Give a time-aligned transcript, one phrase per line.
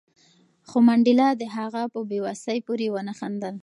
[0.67, 3.55] خو منډېلا د هغه په بې وسۍ پورې ونه خندل.